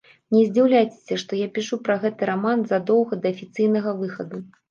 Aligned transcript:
Не 0.35 0.39
здзіўляйцеся, 0.45 1.17
што 1.23 1.37
я 1.41 1.49
пішу 1.57 1.79
пра 1.89 1.97
гэты 2.05 2.29
раман 2.31 2.65
задоўга 2.73 3.13
да 3.25 3.35
афіцыйнага 3.35 3.89
выхаду. 4.01 4.43